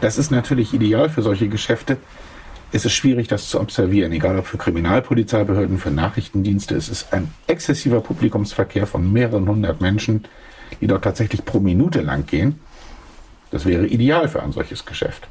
[0.00, 1.98] Das ist natürlich ideal für solche Geschäfte.
[2.72, 6.74] Es ist schwierig, das zu observieren, egal ob für Kriminalpolizeibehörden, für Nachrichtendienste.
[6.74, 10.24] Es ist ein exzessiver Publikumsverkehr von mehreren hundert Menschen,
[10.80, 12.58] die dort tatsächlich pro Minute lang gehen.
[13.52, 15.28] Das wäre ideal für ein solches Geschäft.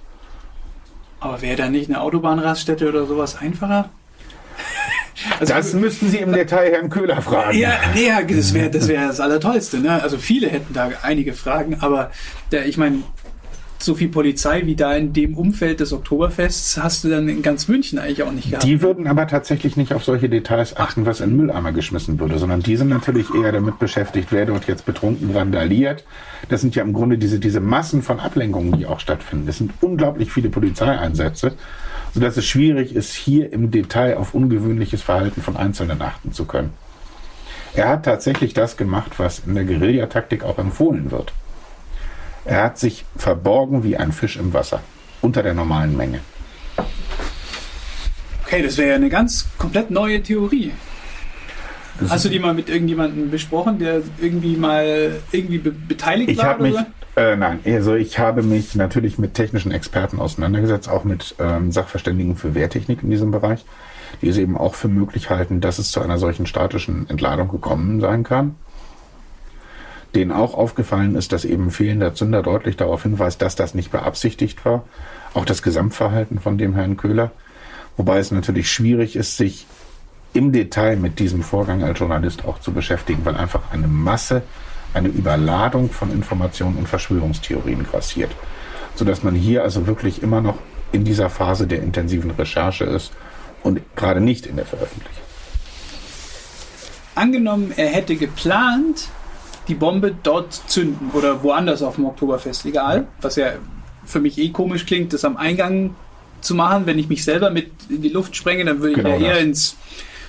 [1.26, 3.90] Aber wäre da nicht eine Autobahnraststätte oder sowas einfacher?
[5.40, 7.58] Also, das müssten Sie im Detail Herrn Köhler fragen.
[7.58, 9.80] Ja, nee, das wäre das, wär das Allertollste.
[9.80, 10.04] Ne?
[10.04, 12.12] Also viele hätten da einige Fragen, aber
[12.52, 13.02] der, ich meine,
[13.78, 17.68] so viel Polizei wie da in dem Umfeld des Oktoberfests hast du dann in ganz
[17.68, 18.64] München eigentlich auch nicht gehabt.
[18.64, 22.62] Die würden aber tatsächlich nicht auf solche Details achten, was in Mülleimer geschmissen würde, sondern
[22.62, 26.04] die sind natürlich eher damit beschäftigt, wer dort jetzt betrunken randaliert.
[26.50, 29.46] Das sind ja im Grunde diese, diese Massen von Ablenkungen, die auch stattfinden.
[29.46, 31.54] Das sind unglaublich viele Polizeieinsätze,
[32.14, 36.72] sodass es schwierig ist, hier im Detail auf ungewöhnliches Verhalten von Einzelnen achten zu können.
[37.76, 41.34] Er hat tatsächlich das gemacht, was in der Guerillataktik auch empfohlen wird.
[42.46, 44.82] Er hat sich verborgen wie ein Fisch im Wasser,
[45.22, 46.20] unter der normalen Menge.
[48.46, 50.72] Okay, das wäre ja eine ganz komplett neue Theorie.
[52.00, 56.38] Das Hast du die mal mit irgendjemandem besprochen, der irgendwie mal irgendwie be beteiligt ich
[56.38, 56.56] war?
[56.56, 56.76] Oder mich,
[57.16, 62.36] äh, nein, also ich habe mich natürlich mit technischen Experten auseinandergesetzt, auch mit ähm, Sachverständigen
[62.36, 63.66] für Wehrtechnik in diesem Bereich,
[64.22, 68.02] die es eben auch für möglich halten, dass es zu einer solchen statischen Entladung gekommen
[68.02, 68.56] sein kann
[70.16, 74.64] denen auch aufgefallen ist, dass eben fehlender Zünder deutlich darauf hinweist, dass das nicht beabsichtigt
[74.66, 74.84] war.
[75.34, 77.32] Auch das Gesamtverhalten von dem Herrn Köhler.
[77.98, 79.68] Wobei es natürlich schwierig ist, sich
[80.34, 84.42] im Detail mit diesem Vorgang als Journalist auch zu beschäftigen, weil einfach eine Masse,
[84.94, 88.32] eine Überladung von Informationen und Verschwörungstheorien grassiert.
[88.96, 90.58] Sodass man hier also wirklich immer noch
[90.92, 93.12] in dieser Phase der intensiven Recherche ist
[93.64, 95.24] und gerade nicht in der Veröffentlichung.
[97.16, 99.08] Angenommen, er hätte geplant,
[99.68, 103.08] die Bombe dort zünden oder woanders auf dem Oktoberfest, egal.
[103.22, 103.54] Was ja
[104.06, 105.96] für mich eh komisch klingt, das am Eingang
[106.42, 106.86] zu machen.
[106.86, 109.40] Wenn ich mich selber mit in die Luft sprenge, dann würde ich genau ja eher
[109.40, 109.76] ins,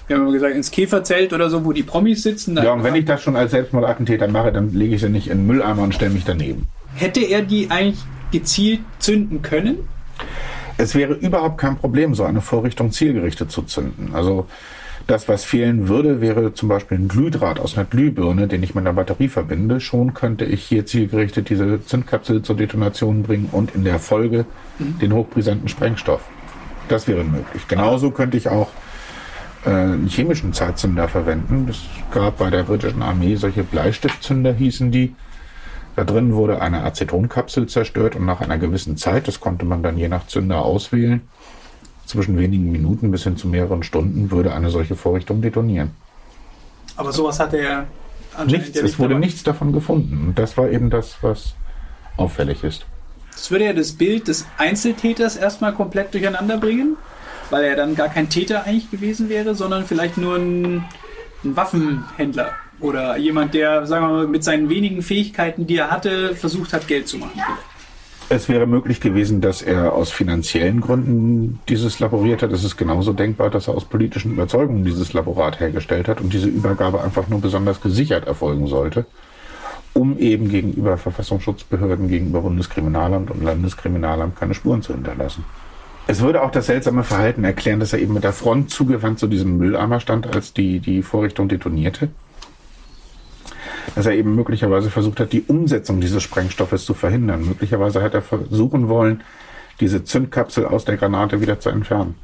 [0.07, 2.57] wir haben immer gesagt, ins Käferzelt oder so, wo die Promis sitzen.
[2.57, 5.39] Ja, und wenn ich das schon als Selbstmordattentäter mache, dann lege ich sie nicht in
[5.39, 6.67] den Mülleimer und stelle mich daneben.
[6.95, 9.79] Hätte er die eigentlich gezielt zünden können?
[10.79, 14.15] Es wäre überhaupt kein Problem, so eine Vorrichtung zielgerichtet zu zünden.
[14.15, 14.47] Also
[15.07, 18.83] das, was fehlen würde, wäre zum Beispiel ein Glühdraht aus einer Glühbirne, den ich mit
[18.83, 19.81] einer Batterie verbinde.
[19.81, 24.47] Schon könnte ich hier zielgerichtet diese Zündkapsel zur Detonation bringen und in der Folge
[24.79, 24.99] mhm.
[24.99, 26.23] den hochbrisanten Sprengstoff.
[26.89, 27.69] Das wäre möglich.
[27.69, 28.69] Genauso könnte ich auch
[29.65, 31.69] äh, einen chemischen Zeitzünder verwenden.
[31.71, 35.15] Es gab bei der britischen Armee solche Bleistiftzünder, hießen die.
[35.95, 39.97] Da drin wurde eine Acetonkapsel zerstört und nach einer gewissen Zeit, das konnte man dann
[39.97, 41.23] je nach Zünder auswählen,
[42.07, 45.91] zwischen wenigen Minuten bis hin zu mehreren Stunden würde eine solche Vorrichtung detonieren.
[46.97, 47.87] Aber sowas hat er
[48.33, 49.27] anscheinend nichts, ja nicht Es wurde dabei.
[49.27, 50.29] nichts davon gefunden.
[50.29, 51.55] Und das war eben das, was
[52.17, 52.87] auffällig ist.
[53.33, 56.97] Das würde ja das Bild des Einzeltäters erstmal komplett durcheinander bringen,
[57.51, 60.85] weil er dann gar kein Täter eigentlich gewesen wäre, sondern vielleicht nur ein,
[61.45, 66.35] ein Waffenhändler oder jemand, der, sagen wir mal, mit seinen wenigen Fähigkeiten, die er hatte,
[66.35, 67.41] versucht hat, Geld zu machen.
[68.29, 72.51] Es wäre möglich gewesen, dass er aus finanziellen Gründen dieses laboriert hat.
[72.51, 76.49] Es ist genauso denkbar, dass er aus politischen Überzeugungen dieses Laborat hergestellt hat und diese
[76.49, 79.07] Übergabe einfach nur besonders gesichert erfolgen sollte,
[79.95, 85.45] um eben gegenüber Verfassungsschutzbehörden, gegenüber Bundeskriminalamt und Landeskriminalamt keine Spuren zu hinterlassen.
[86.09, 89.29] Es würde auch das seltsame Verhalten erklären, dass er eben mit der Front zugewandt zu
[89.29, 92.09] diesem Mülleimer stand, als die, die Vorrichtung detonierte
[93.95, 97.47] dass er eben möglicherweise versucht hat, die Umsetzung dieses Sprengstoffes zu verhindern.
[97.47, 99.23] Möglicherweise hat er versuchen wollen,
[99.81, 102.15] diese Zündkapsel aus der Granate wieder zu entfernen.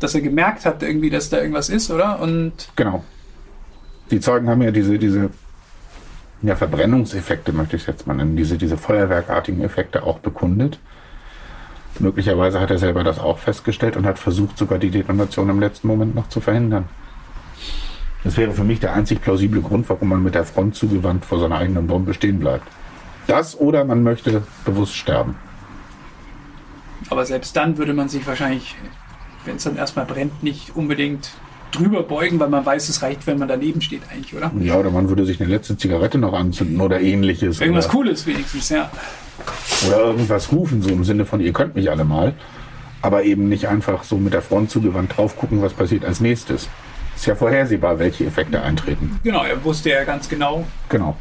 [0.00, 2.20] Dass er gemerkt hat, irgendwie, dass da irgendwas ist, oder?
[2.20, 3.04] Und genau.
[4.10, 5.30] Die Zeugen haben ja diese, diese
[6.42, 10.78] ja, Verbrennungseffekte, möchte ich es jetzt mal nennen, diese, diese feuerwerkartigen Effekte auch bekundet.
[11.98, 15.86] Möglicherweise hat er selber das auch festgestellt und hat versucht, sogar die Detonation im letzten
[15.86, 16.88] Moment noch zu verhindern.
[18.24, 21.38] Das wäre für mich der einzig plausible Grund, warum man mit der Front zugewandt vor
[21.38, 22.66] seiner eigenen Bombe stehen bleibt.
[23.26, 25.36] Das oder man möchte bewusst sterben.
[27.10, 28.76] Aber selbst dann würde man sich wahrscheinlich,
[29.44, 31.30] wenn es dann erstmal brennt, nicht unbedingt
[31.70, 34.50] drüber beugen, weil man weiß, es reicht, wenn man daneben steht eigentlich, oder?
[34.60, 37.60] Ja, oder man würde sich eine letzte Zigarette noch anzünden oder ähnliches.
[37.60, 38.90] Irgendwas oder, Cooles wenigstens, ja.
[39.86, 42.34] Oder irgendwas rufen, so im Sinne von, ihr könnt mich alle mal.
[43.02, 46.68] Aber eben nicht einfach so mit der Front zugewandt drauf gucken, was passiert als nächstes.
[47.14, 49.20] Ist ja vorhersehbar, welche Effekte eintreten.
[49.22, 50.66] Genau, er wusste ja ganz genau.
[50.88, 51.16] Genau.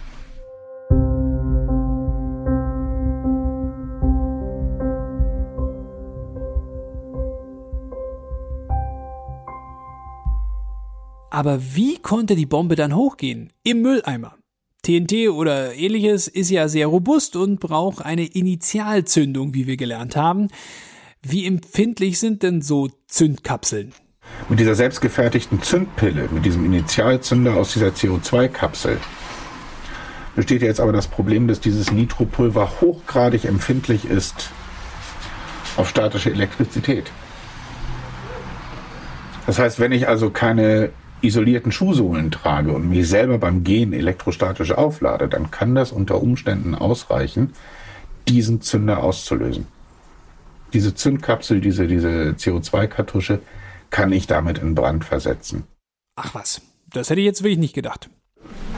[11.34, 13.51] Aber wie konnte die Bombe dann hochgehen?
[13.63, 14.36] Im Mülleimer.
[14.84, 20.49] TNT oder ähnliches ist ja sehr robust und braucht eine Initialzündung, wie wir gelernt haben.
[21.23, 23.93] Wie empfindlich sind denn so Zündkapseln?
[24.50, 28.98] Mit dieser selbstgefertigten Zündpille, mit diesem Initialzünder aus dieser CO2-Kapsel,
[30.36, 34.50] besteht jetzt aber das Problem, dass dieses Nitropulver hochgradig empfindlich ist
[35.78, 37.12] auf statische Elektrizität.
[39.46, 40.91] Das heißt, wenn ich also keine
[41.22, 46.76] isolierten Schuhsohlen trage und mich selber beim Gehen elektrostatisch auflade, dann kann das unter Umständen
[46.76, 47.54] ausreichen,
[48.28, 49.67] diesen Zünder auszulösen.
[50.74, 53.39] Diese Zündkapsel, diese, diese CO2-Kartusche
[53.93, 55.63] kann ich damit in Brand versetzen.
[56.15, 58.10] Ach was, das hätte ich jetzt wirklich nicht gedacht.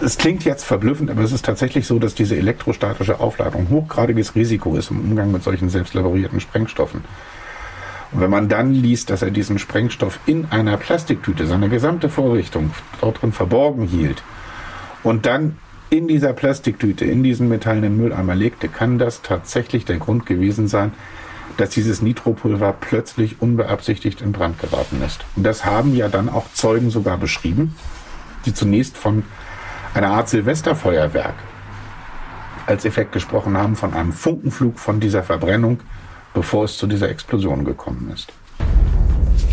[0.01, 4.75] Es klingt jetzt verblüffend, aber es ist tatsächlich so, dass diese elektrostatische Aufladung hochgradiges Risiko
[4.75, 7.01] ist im Umgang mit solchen selbstlaborierten Sprengstoffen.
[8.12, 12.71] Und wenn man dann liest, dass er diesen Sprengstoff in einer Plastiktüte, seine gesamte Vorrichtung
[12.99, 14.21] dort drin verborgen hielt
[15.01, 15.58] und dann
[15.89, 20.91] in dieser Plastiktüte, in diesen metallenen Mülleimer legte, kann das tatsächlich der Grund gewesen sein,
[21.58, 25.26] dass dieses Nitropulver plötzlich unbeabsichtigt in Brand geraten ist.
[25.36, 27.76] Und das haben ja dann auch Zeugen sogar beschrieben,
[28.46, 29.24] die zunächst von
[29.94, 31.36] einer Art Silvesterfeuerwerk
[32.65, 35.80] als Effekt gesprochen haben, von einem Funkenflug von dieser Verbrennung,
[36.34, 38.34] bevor es zu dieser Explosion gekommen ist.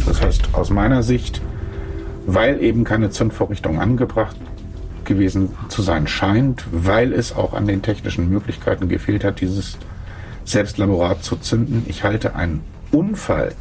[0.06, 1.40] Das heißt, aus meiner Sicht,
[2.26, 4.36] weil eben keine Zündvorrichtung angebracht
[5.04, 9.78] gewesen zu sein scheint, weil es auch an den technischen Möglichkeiten gefehlt hat, dieses
[10.44, 11.84] Selbstlaborat zu zünden.
[11.86, 13.54] Ich halte einen Unfall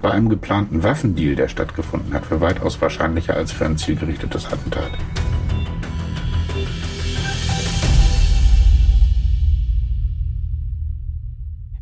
[0.00, 4.90] bei einem geplanten Waffendeal, der stattgefunden hat, für weitaus wahrscheinlicher als für ein zielgerichtetes Attentat.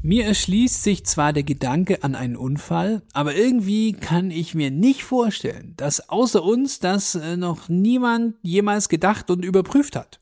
[0.02, 5.04] Mir erschließt sich zwar der Gedanke an einen Unfall, aber irgendwie kann ich mir nicht
[5.04, 10.18] vorstellen, dass außer uns das äh, noch niemand jemals gedacht und überprüft hat.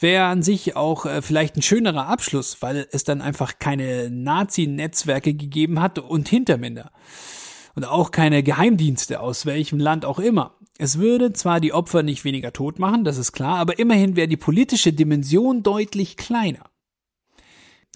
[0.00, 5.34] Wäre an sich auch äh, vielleicht ein schönerer Abschluss, weil es dann einfach keine Nazi-Netzwerke
[5.34, 6.92] gegeben hat und Hintermänner.
[7.74, 10.56] Und auch keine Geheimdienste aus welchem Land auch immer.
[10.78, 14.28] Es würde zwar die Opfer nicht weniger tot machen, das ist klar, aber immerhin wäre
[14.28, 16.64] die politische Dimension deutlich kleiner.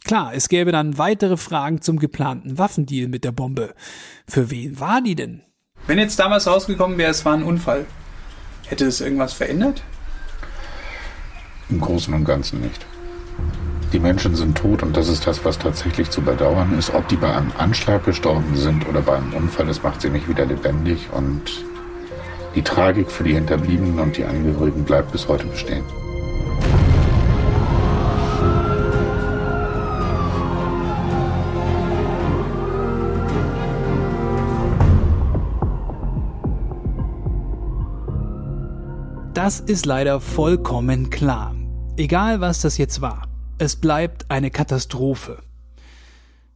[0.05, 3.75] Klar, es gäbe dann weitere Fragen zum geplanten Waffendeal mit der Bombe.
[4.27, 5.43] Für wen war die denn?
[5.87, 7.87] Wenn jetzt damals rausgekommen wäre, es war ein Unfall,
[8.67, 9.85] hätte es irgendwas verändert?
[11.71, 12.87] Im Großen und Ganzen nicht.
[13.93, 16.95] Die Menschen sind tot und das ist das, was tatsächlich zu bedauern ist.
[16.95, 20.29] Ob die bei einem Anschlag gestorben sind oder bei einem Unfall, das macht sie nicht
[20.29, 21.43] wieder lebendig und
[22.55, 25.85] die Tragik für die Hinterbliebenen und die Angehörigen bleibt bis heute bestehen.
[39.35, 41.57] Das ist leider vollkommen klar.
[41.97, 45.39] Egal was das jetzt war, es bleibt eine Katastrophe.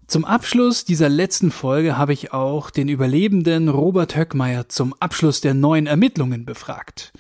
[0.07, 5.55] Zum Abschluss dieser letzten Folge habe ich auch den Überlebenden Robert Höckmeier zum Abschluss der
[5.55, 7.15] neuen Ermittlungen befragt.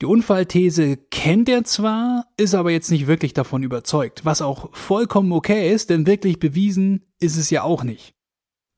[0.00, 5.32] Die Unfallthese kennt er zwar, ist aber jetzt nicht wirklich davon überzeugt, was auch vollkommen
[5.32, 8.14] okay ist, denn wirklich bewiesen ist es ja auch nicht.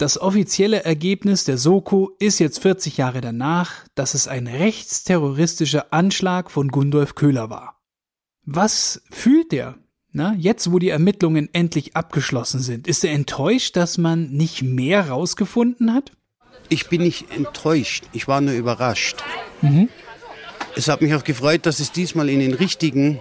[0.03, 6.51] Das offizielle Ergebnis der Soko ist jetzt 40 Jahre danach, dass es ein rechtsterroristischer Anschlag
[6.51, 7.81] von Gundolf Köhler war.
[8.45, 9.77] Was fühlt er?
[10.11, 15.09] Na, jetzt, wo die Ermittlungen endlich abgeschlossen sind, ist er enttäuscht, dass man nicht mehr
[15.09, 16.11] rausgefunden hat?
[16.69, 19.23] Ich bin nicht enttäuscht, ich war nur überrascht.
[19.61, 19.88] Mhm.
[20.75, 23.21] Es hat mich auch gefreut, dass es diesmal in den richtigen,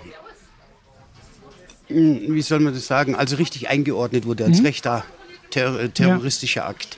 [1.89, 4.65] hm, wie soll man das sagen, also richtig eingeordnet wurde als Mhm.
[4.65, 5.05] rechter
[5.51, 6.97] ter terroristischer Akt.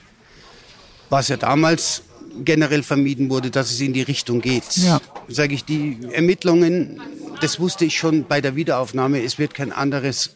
[1.10, 2.04] Was ja damals
[2.44, 4.78] generell vermieden wurde, dass es in die Richtung geht.
[4.78, 5.00] Ja.
[5.28, 7.00] Sage ich, die Ermittlungen,
[7.42, 10.36] das wusste ich schon bei der Wiederaufnahme, es wird kein anderes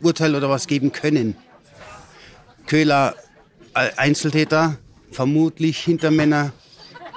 [0.00, 1.36] Urteil oder was geben können.
[2.66, 3.14] Köhler
[3.74, 4.78] äh, Einzeltäter,
[5.12, 6.52] vermutlich Hintermänner,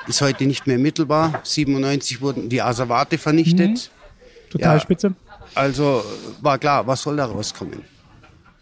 [0.08, 1.42] ist heute nicht mehr ermittelbar.
[1.44, 3.92] 97 wurden die Asservate vernichtet.
[4.50, 4.82] Total Ja.
[4.82, 5.14] spitze.
[5.54, 6.04] Also
[6.42, 7.84] war klar, was soll da rauskommen?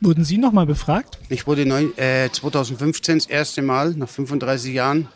[0.02, 1.18] Wurden Sie nochmal befragt?
[1.30, 5.08] Ich wurde neun, äh, 2015 das erste Mal, nach 35 Jahren,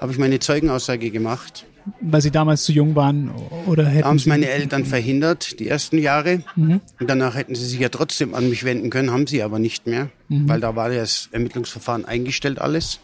[0.00, 1.66] habe ich meine Zeugenaussage gemacht.
[2.00, 3.30] Weil Sie damals zu jung waren
[3.66, 6.42] oder hätten haben es meine Eltern verhindert, die ersten Jahre.
[6.56, 6.80] Mhm.
[6.98, 9.86] Und danach hätten sie sich ja trotzdem an mich wenden können, haben sie aber nicht
[9.86, 10.48] mehr, Mhm.
[10.48, 13.00] weil da war das Ermittlungsverfahren eingestellt alles.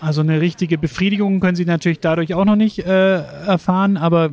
[0.00, 4.30] Also eine richtige Befriedigung können Sie natürlich dadurch auch noch nicht äh, erfahren, aber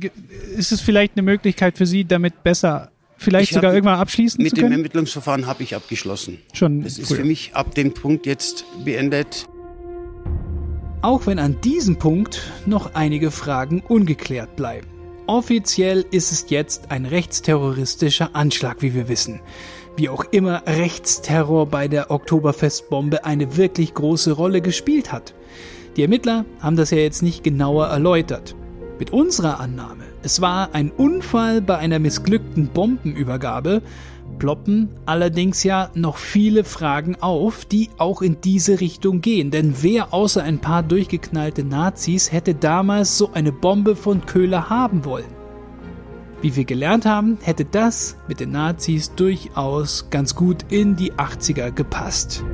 [0.00, 0.10] äh,
[0.56, 2.90] ist es vielleicht eine Möglichkeit für Sie, damit besser
[3.24, 4.72] vielleicht Ich sogar hab- irgendwann abschließen Mit zu dem können?
[4.74, 6.38] Ermittlungsverfahren habe ich abgeschlossen.
[6.52, 7.18] Schon Das ist früher.
[7.18, 9.46] für mich ab dem Punkt jetzt beendet.
[11.02, 14.86] Auch wenn an diesem Punkt noch einige Fragen ungeklärt bleiben.
[15.26, 19.40] Offiziell ist es jetzt ein rechtsterroristischer Anschlag, wie wir wissen.
[19.96, 25.34] Wie auch immer Rechtsterror bei der Oktoberfestbombe eine wirklich große Rolle gespielt hat.
[25.96, 28.56] Die Ermittler haben das ja jetzt nicht genauer erläutert.
[28.98, 33.82] Mit unserer Annahme, es war ein Unfall bei einer missglückten Bombenübergabe,
[34.38, 39.50] ploppen allerdings ja noch viele Fragen auf, die auch in diese Richtung gehen.
[39.50, 45.04] Denn wer außer ein paar durchgeknallte Nazis hätte damals so eine Bombe von Köhler haben
[45.04, 45.32] wollen?
[46.40, 51.70] Wie wir gelernt haben, hätte das mit den Nazis durchaus ganz gut in die 80er
[51.70, 52.44] gepasst.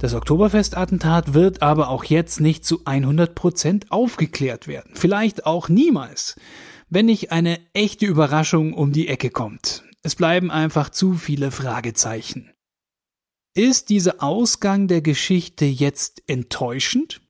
[0.00, 4.92] Das Oktoberfestattentat wird aber auch jetzt nicht zu 100% aufgeklärt werden.
[4.94, 6.36] Vielleicht auch niemals
[6.90, 9.84] wenn nicht eine echte Überraschung um die Ecke kommt.
[10.02, 12.50] Es bleiben einfach zu viele Fragezeichen.
[13.54, 17.20] Ist dieser Ausgang der Geschichte jetzt enttäuschend?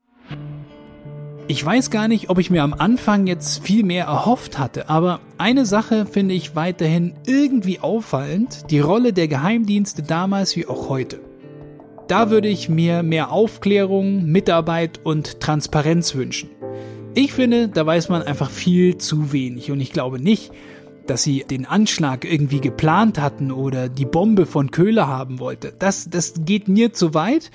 [1.48, 5.20] Ich weiß gar nicht, ob ich mir am Anfang jetzt viel mehr erhofft hatte, aber
[5.36, 11.29] eine Sache finde ich weiterhin irgendwie auffallend, die Rolle der Geheimdienste damals wie auch heute.
[12.10, 16.50] Da würde ich mir mehr Aufklärung, Mitarbeit und Transparenz wünschen.
[17.14, 20.50] Ich finde, da weiß man einfach viel zu wenig und ich glaube nicht,
[21.06, 25.72] dass sie den Anschlag irgendwie geplant hatten oder die Bombe von Köhler haben wollte.
[25.78, 27.52] Das, das geht mir zu weit,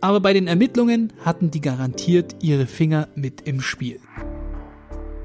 [0.00, 4.00] aber bei den Ermittlungen hatten die garantiert ihre Finger mit im Spiel.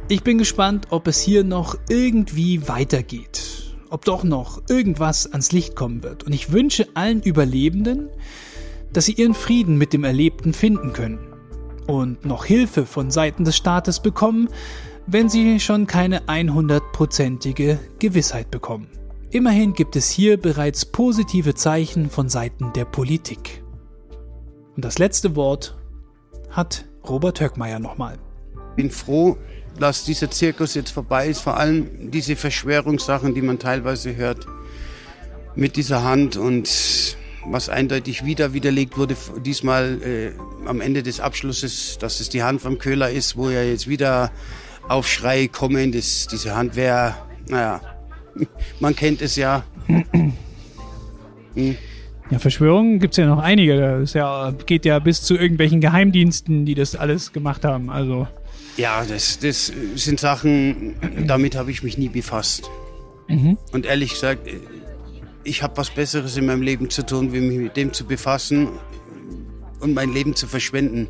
[0.09, 5.73] Ich bin gespannt, ob es hier noch irgendwie weitergeht, ob doch noch irgendwas ans Licht
[5.73, 6.25] kommen wird.
[6.25, 8.09] Und ich wünsche allen Überlebenden,
[8.93, 11.19] dass sie ihren Frieden mit dem Erlebten finden können
[11.87, 14.47] und noch Hilfe von Seiten des Staates bekommen,
[15.07, 18.87] wenn sie schon keine 100%ige Gewissheit bekommen.
[19.31, 23.63] Immerhin gibt es hier bereits positive Zeichen von Seiten der Politik.
[24.75, 25.75] Und das letzte Wort
[26.51, 28.17] hat Robert Höckmeier nochmal.
[28.69, 29.37] Ich bin froh,
[29.79, 34.45] dass dieser Zirkus jetzt vorbei ist, vor allem diese Verschwörungssachen, die man teilweise hört
[35.55, 39.15] mit dieser Hand und was eindeutig wieder widerlegt wurde,
[39.45, 43.61] diesmal äh, am Ende des Abschlusses, dass es die Hand vom Köhler ist, wo ja
[43.61, 44.31] jetzt wieder
[44.87, 47.15] Aufschrei kommen, das, diese Hand wäre,
[47.47, 47.81] naja,
[48.79, 49.63] man kennt es ja.
[49.87, 50.33] hm.
[52.31, 53.99] Ja, Verschwörungen gibt es ja noch einige.
[53.99, 57.89] Das ja, geht ja bis zu irgendwelchen Geheimdiensten, die das alles gemacht haben.
[57.89, 58.27] Also.
[58.77, 60.95] Ja, das, das sind Sachen,
[61.27, 62.69] damit habe ich mich nie befasst.
[63.27, 63.57] Mhm.
[63.71, 64.47] Und ehrlich gesagt,
[65.43, 68.69] ich habe was Besseres in meinem Leben zu tun, wie mich mit dem zu befassen
[69.79, 71.07] und mein Leben zu verschwenden.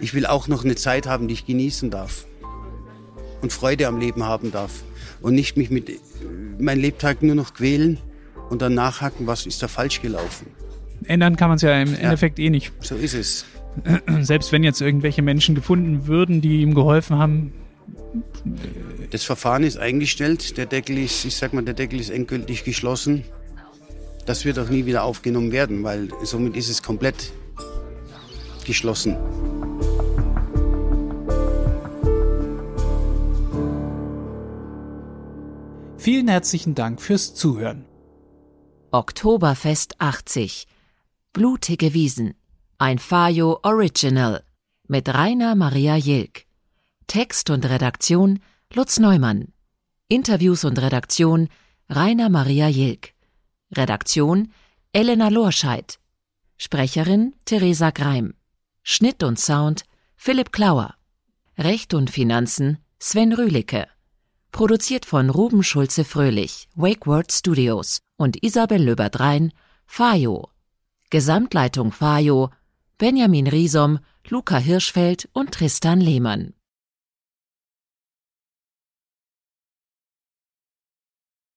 [0.00, 2.26] Ich will auch noch eine Zeit haben, die ich genießen darf
[3.40, 4.82] und Freude am Leben haben darf
[5.20, 5.90] und nicht mich mit
[6.58, 7.98] meinem Lebtag nur noch quälen
[8.50, 10.46] und dann nachhaken, was ist da falsch gelaufen.
[11.04, 12.72] Ändern kann man es ja im ja, Endeffekt eh nicht.
[12.80, 13.44] So ist es.
[14.20, 17.52] Selbst wenn jetzt irgendwelche Menschen gefunden würden, die ihm geholfen haben.
[19.10, 23.24] Das Verfahren ist eingestellt, der Deckel ist, ich sag mal, der Deckel ist endgültig geschlossen.
[24.26, 27.32] Das wird auch nie wieder aufgenommen werden, weil somit ist es komplett
[28.66, 29.16] geschlossen.
[35.96, 37.86] Vielen herzlichen Dank fürs Zuhören.
[38.90, 40.66] Oktoberfest 80.
[41.32, 42.34] Blutige Wiesen.
[42.76, 44.44] Ein Fajo Original.
[44.86, 46.44] Mit Rainer Maria Jilk.
[47.06, 48.40] Text und Redaktion
[48.74, 49.54] Lutz Neumann.
[50.08, 51.48] Interviews und Redaktion
[51.88, 53.14] Rainer Maria Jilk.
[53.74, 54.52] Redaktion
[54.92, 55.98] Elena Lorscheid.
[56.58, 58.34] Sprecherin Theresa Greim.
[58.82, 59.84] Schnitt und Sound
[60.16, 60.96] Philipp Klauer.
[61.56, 63.88] Recht und Finanzen Sven Rühlicke.
[64.52, 69.52] Produziert von Ruben Schulze Fröhlich, Wakeword Studios und Isabel Löbert-Rhein,
[69.86, 70.50] Fajo.
[71.08, 72.50] Gesamtleitung Fajo,
[72.98, 76.52] Benjamin Riesom, Luca Hirschfeld und Tristan Lehmann.